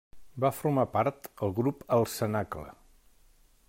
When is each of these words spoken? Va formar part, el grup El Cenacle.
Va 0.45 0.49
formar 0.59 0.85
part, 0.95 1.29
el 1.49 1.55
grup 1.61 1.87
El 1.99 2.09
Cenacle. 2.17 2.69